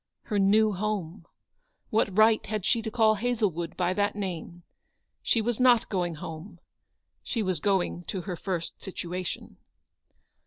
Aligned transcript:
Her 0.23 0.39
new 0.39 0.71
home! 0.71 1.27
What 1.91 2.17
right 2.17 2.43
had 2.47 2.65
she 2.65 2.81
to 2.81 2.89
call 2.89 3.13
Hazlewood 3.13 3.77
by 3.77 3.93
that 3.93 4.15
name? 4.15 4.63
She 5.21 5.43
was 5.43 5.59
not 5.59 5.89
going 5.89 6.15
home. 6.15 6.59
She 7.21 7.43
was 7.43 7.59
going 7.59 8.05
to 8.05 8.21
her 8.21 8.35
first 8.35 8.81
situation. 8.81 9.57